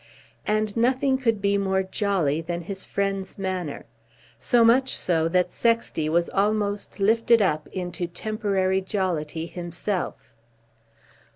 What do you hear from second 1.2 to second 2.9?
be more "jolly" than his